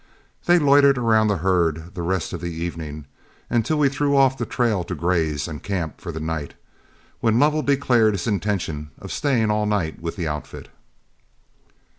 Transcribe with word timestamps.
They 0.47 0.57
loitered 0.57 0.97
around 0.97 1.27
the 1.27 1.37
herd 1.45 1.93
the 1.93 2.01
rest 2.01 2.33
of 2.33 2.41
the 2.41 2.51
evening, 2.51 3.05
until 3.51 3.77
we 3.77 3.87
threw 3.87 4.17
off 4.17 4.35
the 4.35 4.47
trail 4.47 4.83
to 4.85 4.95
graze 4.95 5.47
and 5.47 5.61
camp 5.61 6.01
for 6.01 6.11
the 6.11 6.19
night, 6.19 6.55
when 7.19 7.37
Lovell 7.37 7.61
declared 7.61 8.15
his 8.15 8.25
intention 8.25 8.89
of 8.97 9.11
staying 9.11 9.51
all 9.51 9.67
night 9.67 10.01
with 10.01 10.15
the 10.15 10.27
outfit. 10.27 10.69